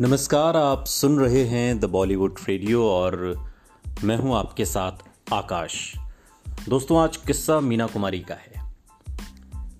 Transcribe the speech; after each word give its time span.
नमस्कार, 0.00 0.56
आप 0.56 0.84
सुन 0.86 1.18
रहे 1.18 1.44
हैं 1.44 1.80
द 1.80 1.84
बॉलीवुड 1.84 2.38
रेडियो 2.48 2.88
और 2.88 3.16
मैं 4.04 4.16
हूँ 4.16 4.36
आपके 4.36 4.64
साथ 4.64 4.92
आकाश। 5.32 5.94
दोस्तों, 6.68 7.00
आज 7.00 7.16
किस्सा 7.16 7.60
मीना 7.60 7.86
कुमारी 7.86 8.20
का 8.20 8.34
है। 8.34 8.74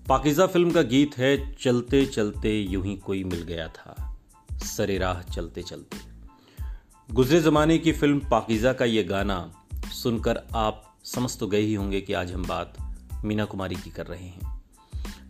पाकिजा 0.09 0.47
फ़िल्म 0.47 0.71
का 0.71 0.81
गीत 0.81 1.17
है, 1.17 1.53
चलते 1.53 2.05
चलते 2.05 2.61
यूँ 2.61 2.85
ही 2.85 2.95
कोई 2.95 3.23
मिल 3.23 3.41
गया 3.41 3.67
था। 3.67 4.19
सरे 4.53 4.97
राह 4.97 5.21
चलते 5.21 5.61
चलते। 5.61 5.97
गुजरे 7.13 7.41
ज़माने 7.41 7.77
की 7.77 7.91
फ़िल्म 7.91 8.19
पाकिजा 8.19 8.73
का 8.73 8.85
ये 8.85 9.03
गाना 9.03 9.53
सुनकर 9.93 10.41
आप 10.55 10.97
समझ 11.03 11.37
तो 11.37 11.47
गए 11.47 11.61
ही 11.61 11.73
होंगे 11.73 12.01
कि 12.01 12.13
आज 12.13 12.31
हम 12.31 12.47
बात 12.47 12.97
मीना 13.25 13.45
कुमारी 13.45 13.75
की 13.75 13.89
कर 13.89 14.05
रहे 14.05 14.27
हैं। 14.27 14.63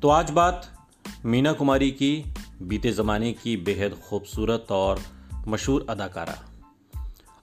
तो 0.02 0.10
आज 0.10 0.32
बात 0.32 0.88
मीना 1.26 1.54
कुमारी 1.54 1.92
की 1.92 2.34
बीते 2.62 2.92
ज़माने 2.92 3.34
की 3.34 3.58
बेहद 3.58 3.94
खूबसूरत 3.94 4.68
और 4.72 5.02
मशहूर 5.48 5.86
अदाकारा। 5.90 6.38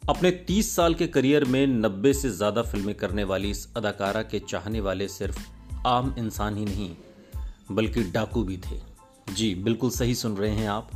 अपने 0.08 0.30
30 0.30 0.76
साल 0.76 0.94
के 0.94 1.06
करियर 1.06 1.44
में 1.44 1.66
90 1.66 2.12
से 2.14 2.30
ज़्यादा 2.30 2.62
फ़िल्में 2.62 2.94
करने 2.94 3.24
वाली 3.24 3.50
इस 3.50 3.68
अदाकारा 3.76 4.22
के 4.22 4.38
चाहने 4.38 4.80
वाले 4.80 5.08
सिर्फ़ 5.08 5.38
आम 5.86 6.14
इंसान 6.18 6.56
ही 6.56 6.64
नहीं, 6.64 6.96
बल्कि 7.72 8.02
डाकू 8.02 8.44
भी 8.44 8.56
थे। 8.56 8.80
जी, 9.34 9.54
बिल्कुल 9.54 9.90
सही 9.90 10.14
सुन 10.14 10.36
रहे 10.36 10.50
हैं 10.50 10.68
आप। 10.68 10.90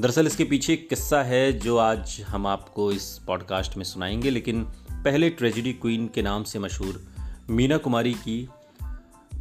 दरअसल 0.00 0.26
इसके 0.26 0.44
पीछे 0.44 0.72
एक 0.72 0.88
किस्सा 0.88 1.22
है 1.22 1.52
जो 1.52 1.76
आज 1.76 2.20
हम 2.28 2.46
आपको 2.46 2.92
इस 2.92 3.20
पॉडकास्ट 3.26 3.76
में 3.76 3.84
सुनाएँगे, 3.84 4.30
लेकिन 4.30 4.62
पहले 4.92 5.30
ट्रेजिडी 5.30 5.72
क्वीन 5.72 6.08
के 6.14 6.22
नाम 6.22 6.44
से 6.44 6.58
मशहूर 6.58 7.06
मीना 7.50 7.76
कुमारी 7.76 8.14
की 8.14 8.48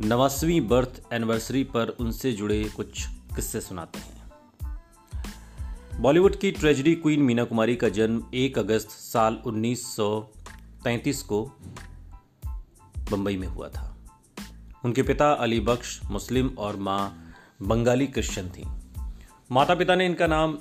नवासवीं 0.02 0.62
बर्थ 0.62 1.02
एनिवर्सरी 1.14 1.64
पर 1.64 1.88
उनसे 1.88 2.32
जुड़े 2.32 2.64
कुछ 2.64 3.08
किस्से 3.38 3.62
सुनाते 3.62 4.00
हैं। 4.00 4.24
बॉलीवुड 6.02 6.40
की 6.40 6.52
ट्रेजिडी 6.52 6.96
क्वीन 6.96 7.22
मीना 7.22 7.44
कुमारी 7.44 7.76
का 7.76 7.90
जन्म 7.90 8.24
1 8.34 8.60
अगस्त 8.60 8.90
साल 8.90 9.42
1933 9.46 11.24
को 11.24 11.52
बंबई 13.12 13.38
में 13.38 13.48
हुआ 13.48 13.70
था। 13.70 13.98
उनके 14.86 15.04
पिता 15.04 15.32
अली 15.34 15.60
बख्श, 15.60 16.02
मुस्लिम 16.06 16.48
और 16.58 16.76
माँ 16.76 17.32
बंगाली 17.62 18.08
क्रिश्चियन 18.08 18.50
थी। 18.50 18.68
माता 19.52 19.76
पिता 19.76 19.96
ने 19.96 20.06
इनका 20.06 20.28
नाम 20.28 20.58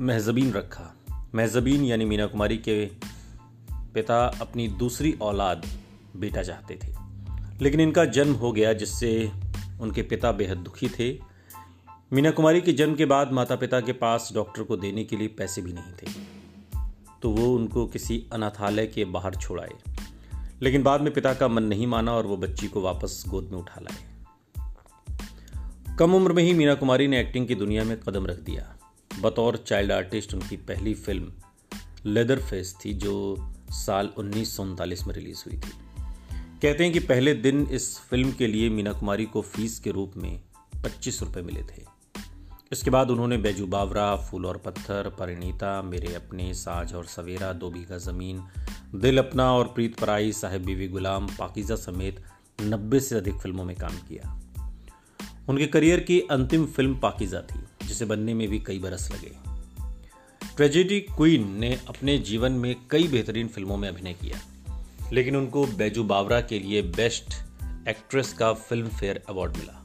महजबीन 0.00 0.52
रखा। 0.52 0.96
महजबीन 1.34 1.84
यानी 1.84 2.04
मीना 2.04 2.26
कुमारी 2.26 2.56
के 2.56 2.90
पिता 3.72 4.26
अपनी 4.26 4.68
दूसरी 4.68 5.12
औलाद 5.12 5.66
बेटा 6.16 6.42
चाहते 6.42 6.78
थे। 6.84 6.94
लेकिन 7.60 7.80
इनका 7.80 8.04
जन्म 8.04 8.32
हो 8.32 8.52
गया 8.52 8.72
जिससे 8.72 9.32
उनके 9.80 10.02
पिता 10.02 10.32
बेहद 10.32 10.56
दुखी 10.56 10.88
थे। 10.88 11.27
मीना 12.12 12.30
कुमारी 12.30 12.60
के 12.60 12.72
जन्म 12.72 12.94
के 12.94 13.04
बाद 13.04 13.32
माता 13.32 13.56
पिता 13.56 13.80
के 13.80 13.92
पास 13.92 14.30
डॉक्टर 14.34 14.62
को 14.62 14.76
देने 14.76 15.04
के 15.04 15.16
लिए 15.16 15.28
पैसे 15.28 15.62
भी 15.62 15.72
नहीं 15.72 15.92
थे। 15.92 16.12
तो 17.22 17.30
वो 17.30 17.56
उनको 17.56 17.86
किसी 17.86 18.26
अनाथालय 18.32 18.86
के 18.86 19.04
बाहर 19.04 19.34
छोड़ाए 19.34 19.70
लेकिन 20.62 20.82
बाद 20.82 21.00
में 21.00 21.12
पिता 21.12 21.34
का 21.34 21.48
मन 21.48 21.62
नहीं 21.62 21.86
माना 21.86 22.12
और 22.12 22.26
वो 22.26 22.36
बच्ची 22.36 22.68
को 22.68 22.80
वापस 22.80 23.24
गोद 23.28 23.44
में 23.44 23.58
उठा 23.58 23.80
लाए। 23.80 25.16
कम 25.98 26.14
उम्र 26.14 26.32
में 26.32 26.42
ही 26.42 26.52
मीना 26.52 26.74
कुमारी 26.74 27.08
ने 27.08 27.20
एक्टिंग 27.20 27.48
की 27.48 27.54
दुनिया 27.54 27.84
में 27.84 28.00
कदम 28.00 28.26
रख 28.26 28.38
दिया। 28.38 28.78
बतौर 29.20 29.56
चाइल्ड 29.56 29.92
आर्टिस्ट 29.92 30.34
उनकी 30.34 30.56
पहली 30.56 30.94
फ़िल्म 30.94 31.32
लेदर 32.06 32.40
फेस 32.40 32.74
थी, 32.84 32.94
जो 32.94 33.36
साल 33.70 34.10
उन्नीस 34.18 34.56
सौ 34.56 34.62
उनतालीस 34.62 35.06
में 35.06 35.14
रिलीज़ 35.14 35.44
हुई 35.46 35.56
थी। 35.56 35.72
कहते 36.62 36.84
हैं 36.84 36.92
कि 36.92 37.00
पहले 37.00 37.34
दिन 37.34 37.66
इस 37.72 37.98
फ़िल्म 37.98 38.32
के 38.32 38.46
लिए 38.46 38.68
मीना 38.70 38.92
कुमारी 38.92 39.24
को 39.24 39.42
फ़ीस 39.42 39.78
के 39.78 39.90
रूप 39.90 40.12
में 40.16 40.40
पच्चीस 40.84 41.22
रुपये 41.22 41.42
मिले 41.42 41.62
थे। 41.62 41.97
इसके 42.72 42.90
बाद 42.90 43.10
उन्होंने 43.10 43.36
बैजू 43.36 43.66
बावरा, 43.66 44.16
फूल 44.16 44.46
और 44.46 44.56
पत्थर, 44.56 45.08
परिणीता, 45.18 45.82
मेरे 45.82 46.14
अपने 46.14 46.54
साज 46.54 46.94
और 46.94 47.06
सवेरा 47.06 47.52
दो 47.52 47.70
बीघा 47.70 47.98
ज़मीन, 47.98 48.42
दिल 48.94 49.18
अपना 49.18 49.52
और 49.52 49.64
प्रीत 49.64 49.98
पराई, 50.00 50.32
साहेब 50.32 50.64
बीवी 50.64 50.88
गुलाम, 50.88 51.26
पाकिजा 51.26 51.76
समेत 51.76 52.22
नब्बे 52.62 53.00
से 53.00 53.16
अधिक 53.16 53.34
फ़िल्मों 53.34 53.64
में 53.64 53.76
काम 53.76 53.96
किया। 54.08 54.34
उनके 55.48 55.66
करियर 55.66 56.00
की 56.00 56.20
अंतिम 56.20 56.66
फ़िल्म 56.66 56.98
पाकिजा 56.98 57.40
थी, 57.40 57.86
जिसे 57.86 58.04
बनने 58.04 58.34
में 58.34 58.48
भी 58.48 58.58
कई 58.58 58.78
बरस 58.78 59.10
लगे। 59.12 59.32
ट्रेजेडी 60.56 61.00
क्वीन 61.00 61.50
ने 61.50 61.78
अपने 61.88 62.18
जीवन 62.18 62.52
में 62.52 62.74
कई 62.90 63.08
बेहतरीन 63.08 63.48
फ़िल्मों 63.48 63.76
में 63.76 63.88
अभिनय 63.88 64.12
किया, 64.12 64.40
लेकिन 65.12 65.36
उनको 65.36 65.66
बैजू 65.66 66.04
बावरा 66.04 66.40
के 66.40 66.58
लिए 66.58 66.82
बेस्ट 66.82 67.34
एक्ट्रेस 67.88 68.32
का 68.32 68.52
फ़िल्म 68.52 68.88
फेयर 68.88 69.22
अवार्ड 69.28 69.56
मिला। 69.56 69.84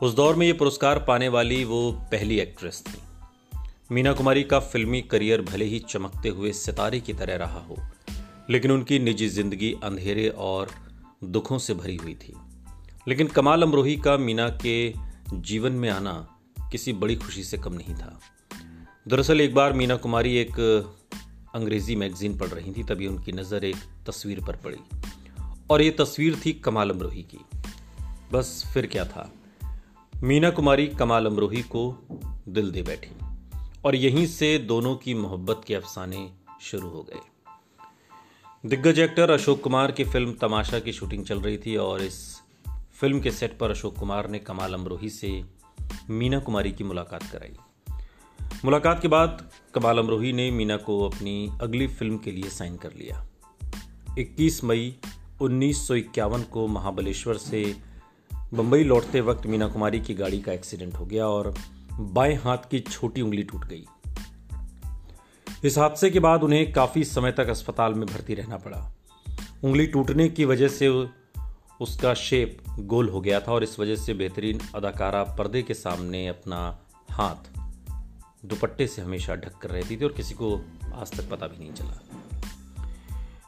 उस 0.00 0.14
दौर 0.14 0.36
में 0.36 0.46
ये 0.46 0.52
पुरस्कार 0.52 0.98
पाने 0.98 1.28
वाली 1.28 1.62
वो 1.64 1.90
पहली 2.10 2.38
एक्ट्रेस 2.40 2.82
थी। 2.86 2.98
मीना 3.90 4.12
कुमारी 4.12 4.42
का 4.42 4.58
फिल्मी 4.60 5.00
करियर 5.02 5.40
भले 5.42 5.64
ही 5.64 5.78
चमकते 5.78 6.28
हुए 6.28 6.52
सितारे 6.52 7.00
की 7.00 7.12
तरह 7.12 7.36
रहा 7.36 7.60
हो, 7.60 7.76
लेकिन 8.50 8.70
उनकी 8.70 8.98
निजी 8.98 9.28
ज़िंदगी 9.28 9.72
अंधेरे 9.84 10.28
और 10.28 10.70
दुखों 11.26 11.58
से 11.58 11.74
भरी 11.74 11.96
हुई 11.96 12.14
थी। 12.14 12.34
लेकिन 13.08 13.26
कमाल 13.26 13.62
अमरोही 13.62 13.96
का 13.96 14.16
मीना 14.16 14.48
के 14.64 14.92
जीवन 15.32 15.72
में 15.72 15.88
आना 15.90 16.12
किसी 16.72 16.92
बड़ी 16.92 17.16
खुशी 17.16 17.42
से 17.44 17.58
कम 17.58 17.72
नहीं 17.72 17.94
था। 17.94 18.18
दरअसल 19.08 19.40
एक 19.40 19.54
बार 19.54 19.72
मीना 19.72 19.96
कुमारी 19.96 20.36
एक 20.36 20.60
अंग्रेज़ी 21.54 21.96
मैगजीन 21.96 22.36
पढ़ 22.38 22.48
रही 22.48 22.72
थी, 22.72 22.82
तभी 22.82 23.06
उनकी 23.06 23.32
नज़र 23.32 23.64
एक 23.64 23.76
तस्वीर 24.06 24.40
पर 24.40 24.56
पड़ी। 24.56 24.78
और 25.70 25.82
ये 25.82 25.90
तस्वीर 25.90 26.40
थी 26.46 26.52
कमाल 26.64 26.90
अमरोही 26.90 27.22
की। 27.24 27.44
बस 28.32 28.62
फिर 28.74 28.86
क्या 28.86 29.04
था? 29.04 29.30
मीना 30.22 30.50
कुमारी 30.50 30.86
कमाल 30.86 31.26
अमरोही 31.26 31.62
को 31.62 32.06
दिल 32.48 32.70
दे 32.70 32.82
बैठी 32.82 33.26
और 33.84 33.94
यहीं 33.94 34.26
से 34.26 34.58
दोनों 34.58 34.96
की 34.96 35.14
मोहब्बत 35.14 35.60
के 35.66 35.74
अफसाने 35.74 36.32
शुरू 36.60 36.88
हो 36.88 37.02
गए। 37.02 37.20
दिग्गज 38.66 38.98
एक्टर 38.98 39.30
अशोक 39.30 39.60
कुमार 39.60 39.92
की 39.92 40.04
फ़िल्म 40.04 40.32
तमाशा 40.32 40.78
की 40.78 40.92
शूटिंग 40.92 41.24
चल 41.24 41.40
रही 41.40 41.58
थी 41.58 41.76
और 41.76 42.02
इस 42.02 42.40
फ़िल्म 42.92 43.20
के 43.20 43.30
सेट 43.30 43.58
पर 43.58 43.70
अशोक 43.70 43.98
कुमार 43.98 44.30
ने 44.30 44.38
कमाल 44.38 44.74
अमरोही 44.74 45.10
से 45.10 45.44
मीना 46.10 46.38
कुमारी 46.38 46.72
की 46.72 46.84
मुलाकात 46.84 47.22
कराई। 47.22 47.56
मुलाकात 48.64 49.02
के 49.02 49.08
बाद 49.08 49.50
कमाल 49.74 49.98
अमरोही 49.98 50.32
ने 50.32 50.50
मीना 50.50 50.76
को 50.76 51.08
अपनी 51.08 51.50
अगली 51.62 51.86
फ़िल्म 51.86 52.18
के 52.18 52.30
लिए 52.30 52.50
साइन 52.50 52.76
कर 52.76 52.92
लिया। 52.92 53.28
21 54.18 54.64
मई 54.64 54.96
उन्नीस 55.40 55.88
सौ 55.88 55.94
इक्यावन 55.94 56.42
को 56.42 56.66
महाबलेश्वर 56.66 57.36
से 57.36 57.87
बम्बई 58.54 58.84
लौटते 58.84 59.20
वक्त 59.20 59.46
मीना 59.46 59.68
कुमारी 59.68 60.00
की 60.00 60.14
गाड़ी 60.14 60.40
का 60.40 60.52
एक्सीडेंट 60.52 60.94
हो 60.94 61.06
गया 61.06 61.26
और 61.26 61.54
बाएँ 61.92 62.34
हाथ 62.34 62.58
की 62.70 62.80
छोटी 62.80 63.22
उंगली 63.22 63.42
टूट 63.42 63.64
गई। 63.64 63.86
इस 65.64 65.78
हादसे 65.78 66.10
के 66.10 66.20
बाद 66.20 66.42
उन्हें 66.42 66.72
काफ़ी 66.72 67.04
समय 67.04 67.32
तक 67.32 67.48
अस्पताल 67.48 67.94
में 67.94 68.06
भर्ती 68.06 68.34
रहना 68.34 68.56
पड़ा। 68.56 68.94
उंगली 69.64 69.86
टूटने 69.86 70.28
की 70.28 70.44
वजह 70.44 70.68
से 70.68 70.88
उसका 71.80 72.14
शेप 72.14 72.58
गोल 72.78 73.08
हो 73.08 73.20
गया 73.20 73.40
था 73.40 73.52
और 73.52 73.62
इस 73.62 73.78
वजह 73.78 73.96
से 73.96 74.14
बेहतरीन 74.14 74.60
अदाकारा 74.74 75.24
पर्दे 75.24 75.62
के 75.62 75.74
सामने 75.74 76.28
अपना 76.28 76.78
हाथ 77.10 77.50
दुपट्टे 78.46 78.86
से 78.86 79.02
हमेशा 79.02 79.34
ढक 79.34 79.58
कर 79.62 79.70
रहती 79.70 79.96
थी 79.96 80.04
और 80.04 80.12
किसी 80.12 80.34
को 80.34 80.56
आज 80.94 81.20
तक 81.20 81.30
पता 81.30 81.46
भी 81.46 81.58
नहीं 81.58 81.72
चला। 81.72 82.00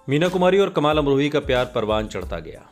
मीना 0.09 0.29
कुमारी 0.29 0.59
और 0.59 0.71
कमाल 0.71 0.99
अमरोही 0.99 1.29
का 1.31 1.41
प्यार 1.41 1.65
परवान 1.65 2.07
चढ़ता 2.07 2.39
गया 2.39 2.69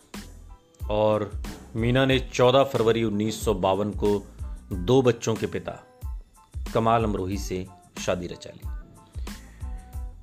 और 0.91 1.43
मीना 1.77 2.05
ने 2.05 2.31
14 2.34 2.65
फरवरी 2.65 3.05
उन्नीस 3.05 3.45
सौ 3.45 3.55
बावन 3.55 3.91
को 3.91 4.27
दो 4.73 5.03
बच्चों 5.03 5.34
के 5.34 5.47
पिता, 5.47 5.73
कमाल 6.75 7.05
अमरोही 7.05 7.39
से 7.39 7.67
शादी 8.06 8.27
रचा 8.27 8.51
ली। 8.51 8.61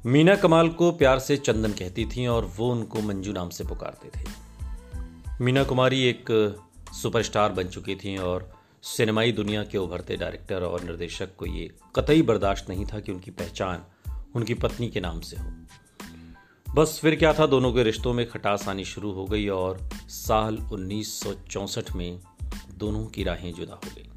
मीना 0.06 0.36
कमाल 0.36 0.70
को 0.70 0.92
प्यार 0.92 1.20
से 1.20 1.38
चंदन 1.38 1.72
कहती 1.72 2.06
थीं 2.06 2.28
और 2.28 2.46
वो 2.46 2.72
उनको 2.72 3.02
मंजू 3.02 3.34
नाम 3.34 3.50
से 3.50 3.64
पुकारते 3.64 4.10
थे। 4.16 4.26
मीना 5.42 5.64
कुमारी 5.64 6.02
एक 6.04 6.26
सुपरस्टार 6.94 7.52
बन 7.52 7.64
चुकी 7.64 7.96
थीं 7.96 8.18
और 8.18 8.56
सिनेमाई 8.82 9.32
दुनिया 9.32 9.64
के 9.64 9.78
उभरते 9.78 10.16
डायरेक्टर 10.16 10.64
और 10.64 10.84
निर्देशक 10.84 11.36
को 11.36 11.46
ये 11.46 11.76
कतई 11.96 12.22
बर्दाश्त 12.22 12.70
नहीं 12.70 12.86
था 12.86 13.00
कि 13.00 13.12
उनकी 13.12 13.32
पहचान 13.32 13.84
उनकी 14.36 14.54
पत्नी 14.54 14.90
के 14.90 15.00
नाम 15.00 15.20
से 15.20 15.38
हो। 15.38 15.54
बस 16.74 17.00
फिर 17.02 17.16
क्या 17.16 17.34
था, 17.34 17.46
दोनों 17.46 17.74
के 17.74 17.84
रिश्तों 17.84 18.14
में 18.14 18.30
खटास 18.30 18.68
आनी 18.68 18.86
शुरू 18.86 19.12
हो 19.12 19.26
गई 19.26 19.48
और 19.48 19.90
साल 20.08 20.58
1964 20.58 21.96
में 21.96 22.20
दोनों 22.78 23.06
की 23.06 23.24
राहें 23.24 23.54
जुदा 23.54 23.74
हो 23.74 23.90
गई। 23.96 24.10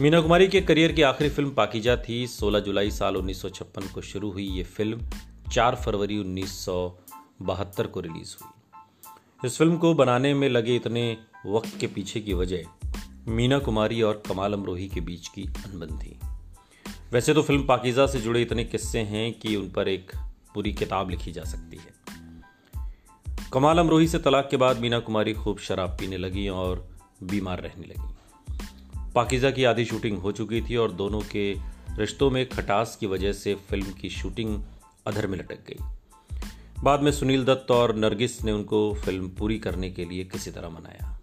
मीना 0.00 0.20
कुमारी 0.20 0.48
के 0.48 0.60
करियर 0.60 0.92
की 0.92 1.02
आखिरी 1.02 1.30
फ़िल्म 1.30 1.50
पाकिजा 1.50 1.96
थी। 1.96 2.26
16 2.26 2.60
जुलाई 2.60 2.90
साल 2.90 3.16
1956 3.16 3.92
को 3.92 4.00
शुरू 4.00 4.30
हुई 4.30 4.48
ये 4.48 4.62
फ़िल्म। 4.62 5.00
4 5.52 5.74
फरवरी 5.74 6.18
उन्नीस 6.18 6.64
सौ 6.64 6.98
बहत्तर 7.42 7.86
को 7.86 8.00
रिलीज़ 8.00 8.36
हुई। 8.42 9.48
इस 9.48 9.58
फ़िल्म 9.58 9.76
को 9.76 9.94
बनाने 9.94 10.34
में 10.34 10.48
लगे 10.48 10.76
इतने 10.76 11.16
वक्त 11.46 11.78
के 11.80 11.86
पीछे 11.86 12.20
की 12.20 12.32
वजह 12.32 12.64
मीना 13.28 13.58
कुमारी 13.58 14.02
और 14.02 14.22
कमाल 14.28 14.52
अमरोही 14.52 14.88
के 14.88 15.00
बीच 15.00 15.28
की 15.28 15.42
अनबन 15.42 15.98
थी। 15.98 16.18
वैसे 17.12 17.34
तो 17.34 17.42
फ़िल्म 17.42 17.66
पाकिजा 17.66 18.06
से 18.06 18.20
जुड़े 18.20 18.42
इतने 18.42 18.64
किस्से 18.64 18.98
हैं 18.98 19.32
कि 19.38 19.56
उन 19.56 19.70
पर 19.70 19.88
एक 19.88 20.12
पूरी 20.54 20.72
किताब 20.72 21.10
लिखी 21.10 21.32
जा 21.32 21.44
सकती 21.44 21.76
है। 21.76 22.02
कमाल 23.52 23.78
अमरोही 23.78 24.08
से 24.08 24.18
तलाक 24.18 24.48
के 24.50 24.56
बाद 24.56 24.78
मीना 24.78 24.98
कुमारी 24.98 25.34
खूब 25.34 25.58
शराब 25.58 25.90
पीने 25.90 26.16
लगी 26.16 26.48
और 26.48 26.88
बीमार 27.22 27.60
रहने 27.60 27.86
लगी। 27.86 28.14
पाकिजा 29.14 29.50
की 29.50 29.64
आधी 29.64 29.84
शूटिंग 29.84 30.18
हो 30.18 30.32
चुकी 30.32 30.62
थी 30.62 30.76
और 30.76 30.92
दोनों 30.92 31.20
के 31.20 31.56
रिश्तों 31.98 32.30
में 32.30 32.48
खटास 32.48 32.96
की 33.00 33.06
वजह 33.06 33.32
से 33.32 33.54
फ़िल्म 33.54 33.92
की 33.92 34.10
शूटिंग 34.10 34.62
अधर 35.06 35.26
में 35.26 35.38
लटक 35.38 35.58
गई। 35.66 35.78
बाद 36.82 37.00
में 37.00 37.12
सुनील 37.12 37.44
दत्त 37.44 37.70
और 37.70 37.96
नरगिस 37.96 38.42
ने 38.42 38.52
उनको 38.52 38.94
फ़िल्म 38.94 39.28
पूरी 39.28 39.58
करने 39.58 39.90
के 39.90 40.04
लिए 40.04 40.24
किसी 40.24 40.50
तरह 40.50 40.68
मनाया। 40.68 41.20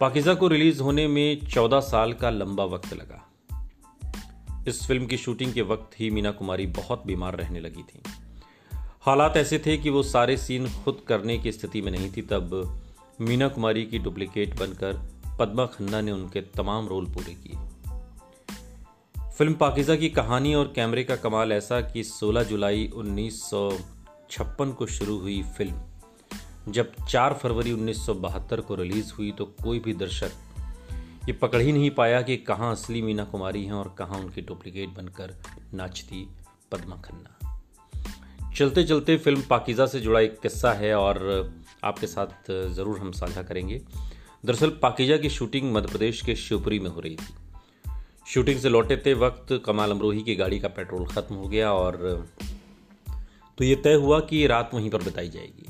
पाकिजा 0.00 0.34
को 0.34 0.48
रिलीज़ 0.48 0.82
होने 0.82 1.08
में 1.08 1.46
चौदह 1.46 1.80
साल 1.80 2.12
का 2.12 2.30
लंबा 2.30 2.64
वक्त 2.64 2.94
लगा। 2.94 3.29
इस 4.70 4.86
फ़िल्म 4.86 5.06
की 5.06 5.16
शूटिंग 5.16 5.52
के 5.52 5.62
वक्त 5.62 6.00
ही 6.00 6.10
मीना 6.10 6.30
कुमारी 6.30 6.66
बहुत 6.66 7.02
बीमार 7.06 7.36
रहने 7.36 7.60
लगी 7.60 7.82
थी। 7.82 8.02
हालात 9.02 9.36
ऐसे 9.36 9.58
थे 9.58 9.76
कि 9.76 9.90
वो 9.90 10.02
सारे 10.02 10.36
सीन 10.36 10.68
खुद 10.84 11.00
करने 11.08 11.38
की 11.38 11.52
स्थिति 11.52 11.80
में 11.82 11.92
नहीं 11.92 12.10
थी, 12.16 12.22
तब 12.22 12.80
मीना 13.20 13.48
कुमारी 13.48 13.84
की 13.84 13.98
डुप्लीकेट 13.98 14.58
बनकर 14.58 15.00
पद्मा 15.38 15.66
खन्ना 15.66 16.00
ने 16.00 16.12
उनके 16.12 16.40
तमाम 16.40 16.88
रोल 16.88 17.06
पूरे 17.06 17.34
किए। 17.34 17.58
फ़िल्म 19.30 19.54
पाकिजा 19.54 19.96
की 19.96 20.08
कहानी 20.08 20.54
और 20.54 20.72
कैमरे 20.76 21.04
का 21.04 21.16
कमाल 21.16 21.52
ऐसा 21.52 21.80
कि 21.80 22.02
16 22.04 22.42
जुलाई 22.42 22.90
1956 22.94 24.72
को 24.72 24.86
शुरू 24.86 25.18
हुई 25.18 25.42
फ़िल्म। 25.58 26.72
जब 26.72 26.92
4 27.08 27.34
फरवरी 27.34 27.72
1972 27.72 28.60
को 28.60 28.74
रिलीज़ 28.74 29.12
हुई 29.12 29.30
तो 29.32 29.44
कोई 29.44 29.78
भी 29.78 29.94
दर्शक 29.94 30.32
ये 31.20 31.32
पकड़ 31.32 31.60
ही 31.60 31.72
नहीं 31.72 31.90
पाया 31.90 32.20
कि 32.22 32.36
कहाँ 32.36 32.70
असली 32.72 33.02
मीना 33.02 33.24
कुमारी 33.24 33.64
हैं 33.64 33.72
और 33.72 33.94
कहाँ 33.98 34.18
उनकी 34.18 34.40
डुप्लीकेट 34.40 34.88
बनकर 34.88 35.34
नाचती 35.74 36.26
पद्मा 36.72 36.96
खन्ना। 36.96 37.36
चलते 38.56 38.84
चलते 38.84 39.16
फ़िल्म 39.16 39.42
पाकिजा 39.50 39.86
से 39.86 40.00
जुड़ा 40.00 40.20
एक 40.20 40.38
किस्सा 40.40 40.72
है 40.72 40.94
और 40.94 41.18
आपके 41.84 42.06
साथ 42.06 42.50
ज़रूर 42.50 42.98
हम 42.98 43.12
साझा 43.12 43.42
करेंगे। 43.42 43.80
दरअसल 44.44 44.70
पाकिजा 44.82 45.16
की 45.16 45.30
शूटिंग 45.30 45.72
मध्य 45.72 45.88
प्रदेश 45.88 46.22
के 46.22 46.34
शिवपुरी 46.36 46.78
में 46.78 46.90
हो 46.90 47.00
रही 47.00 47.16
थी। 47.16 47.34
शूटिंग 48.26 48.60
से 48.60 48.68
लौटे 48.68 48.96
थे 48.96 49.14
वक्त 49.14 49.60
कमाल 49.66 49.90
अमरोही 49.90 50.22
की 50.22 50.34
गाड़ी 50.34 50.58
का 50.58 50.68
पेट्रोल 50.68 51.06
ख़त्म 51.06 51.34
हो 51.34 51.48
गया 51.48 51.72
और 51.72 52.26
तो 53.58 53.64
ये 53.64 53.74
तय 53.76 53.94
हुआ 53.94 54.20
कि 54.20 54.46
रात 54.46 54.70
वहीं 54.74 54.90
पर 54.90 55.02
बिताई 55.02 55.28
जाएगी। 55.28 55.66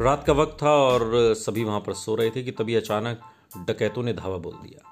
रात 0.00 0.24
का 0.26 0.32
वक्त 0.32 0.56
था 0.62 0.70
और 0.70 1.34
सभी 1.34 1.64
वहाँ 1.64 1.80
पर 1.80 1.94
सो 1.94 2.14
रहे 2.14 2.30
थे 2.30 2.42
कि 2.42 2.50
तभी 2.50 2.74
अचानक 2.74 3.20
डकैतों 3.52 4.02
ने 4.02 4.12
धावा 4.12 4.36
बोल 4.36 4.54
दिया। 4.54 4.84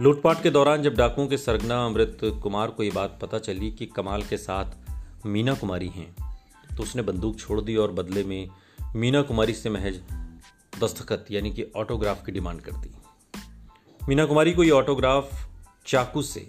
लूटपाट 0.00 0.42
के 0.42 0.50
दौरान 0.50 0.82
जब 0.82 0.94
डाकुओं 0.94 1.26
के 1.26 1.36
सरगना 1.38 1.84
अमृत 1.86 2.18
कुमार 2.42 2.70
को 2.70 2.82
ये 2.82 2.90
बात 2.90 3.18
पता 3.22 3.38
चली 3.38 3.70
कि 3.70 3.86
कमाल 3.86 4.22
के 4.22 4.36
साथ 4.36 5.26
मीना 5.26 5.54
कुमारी 5.54 5.88
हैं 5.88 6.14
तो 6.76 6.82
उसने 6.82 7.02
बंदूक 7.02 7.38
छोड़ 7.38 7.60
दी 7.60 7.76
और 7.76 7.92
बदले 7.92 8.24
में 8.24 8.48
मीना 8.96 9.22
कुमारी 9.22 9.52
से 9.52 9.70
महज 9.70 10.00
दस्तखत, 10.80 11.26
यानी 11.30 11.50
कि 11.50 11.64
ऑटोग्राफ 11.76 12.24
की 12.26 12.32
डिमांड 12.32 12.60
कर 12.60 12.72
दी। 12.72 12.90
मीना 14.08 14.24
कुमारी 14.26 14.52
को 14.52 14.64
ये 14.64 14.70
ऑटोग्राफ 14.70 15.48
चाकू 15.86 16.22
से 16.22 16.46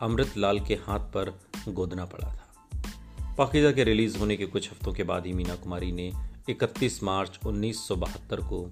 अमृत 0.00 0.36
लाल 0.36 0.60
के 0.60 0.74
हाथ 0.74 1.00
पर 1.14 1.38
गोदना 1.68 2.04
पड़ा 2.04 2.28
था। 2.28 3.34
पाकिजा 3.38 3.72
के 3.72 3.84
रिलीज़ 3.84 4.18
होने 4.18 4.36
के 4.36 4.46
कुछ 4.46 4.70
हफ्तों 4.70 4.92
के 4.92 5.02
बाद 5.02 5.26
ही 5.26 5.32
मीना 5.32 5.54
कुमारी 5.54 5.92
ने 5.92 6.12
31 6.50 7.02
मार्च 7.02 7.38
1972 7.46 8.40
को 8.42 8.70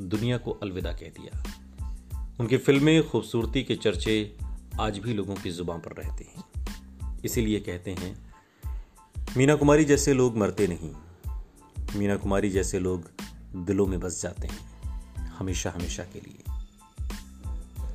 दुनिया 0.00 0.38
को 0.38 0.50
अलविदा 0.50 0.92
कह 0.92 1.08
दिया। 1.08 1.42
उनकी 2.40 2.56
फ़िल्में, 2.56 3.10
खूबसूरती 3.10 3.64
के 3.64 3.76
चर्चे 3.76 4.36
आज 4.80 4.98
भी 4.98 5.14
लोगों 5.14 5.34
की 5.34 5.50
ज़ुबान 5.50 5.80
पर 5.80 5.92
रहते 5.92 6.24
हैं। 6.24 6.44
इसीलिए 7.24 7.60
कहते 7.60 7.90
हैं, 7.90 8.34
मीना 9.36 9.54
कुमारी 9.54 9.84
जैसे 9.84 10.14
लोग 10.14 10.36
मरते 10.36 10.66
नहीं। 10.66 10.92
मीना 11.96 12.16
कुमारी 12.16 12.50
जैसे 12.50 12.78
लोग 12.78 13.10
दिलों 13.56 13.86
में 13.86 14.00
बस 14.00 14.22
जाते 14.22 14.46
हैं, 14.46 14.82
हमेशा 15.28 15.70
हमेशा 15.70 16.02
के 16.02 16.20
लिए। 16.20 16.52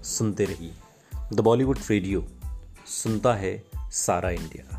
सुनते 0.04 0.46
रहिए 0.46 0.74
द 1.34 1.40
बॉलीवुड 1.40 1.80
रेडियो, 1.90 2.28
सुनता 2.86 3.34
है 3.34 3.66
सारा 3.78 4.30
इंडिया। 4.30 4.77